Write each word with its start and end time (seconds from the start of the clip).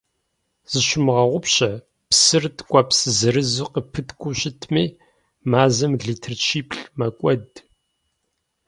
Зыщумыгъэгъупщэ: 0.71 1.69
псыр 2.09 2.43
ткӀуэпс 2.57 2.99
зырызу 3.17 3.67
къыпыткӀуу 3.73 4.33
щытми, 4.39 4.85
мазэм 5.51 5.93
литр 6.05 6.33
щиплӀ 6.45 6.83
мэкӀуэд. 6.97 7.49